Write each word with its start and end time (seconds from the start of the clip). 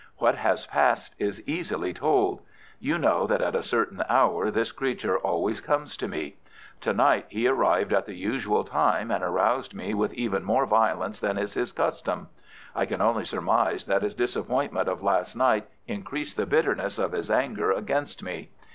What 0.17 0.33
has 0.33 0.65
passed 0.65 1.13
is 1.19 1.47
easily 1.47 1.93
told. 1.93 2.41
You 2.79 2.97
know 2.97 3.27
that 3.27 3.39
at 3.43 3.53
a 3.53 3.61
certain 3.61 4.03
hour 4.09 4.49
this 4.49 4.71
creature 4.71 5.15
always 5.15 5.61
comes 5.61 5.95
to 5.97 6.07
me. 6.07 6.37
To 6.79 6.91
night 6.91 7.27
he 7.29 7.47
arrived 7.47 7.93
at 7.93 8.07
the 8.07 8.15
usual 8.15 8.63
time, 8.63 9.11
and 9.11 9.23
aroused 9.23 9.75
me 9.75 9.93
with 9.93 10.15
even 10.15 10.43
more 10.43 10.65
violence 10.65 11.19
than 11.19 11.37
is 11.37 11.53
his 11.53 11.71
custom. 11.71 12.29
I 12.73 12.87
can 12.87 12.99
only 12.99 13.25
surmise 13.25 13.85
that 13.85 14.01
his 14.01 14.15
disappointment 14.15 14.89
of 14.89 15.03
last 15.03 15.35
night 15.35 15.67
increased 15.85 16.35
the 16.35 16.47
bitterness 16.47 16.97
of 16.97 17.11
his 17.11 17.29
anger 17.29 17.69
against 17.71 18.23
me. 18.23 18.49